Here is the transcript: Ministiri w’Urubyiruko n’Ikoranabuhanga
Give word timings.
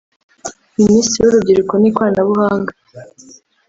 Ministiri 0.79 1.23
w’Urubyiruko 1.23 1.73
n’Ikoranabuhanga 1.77 2.71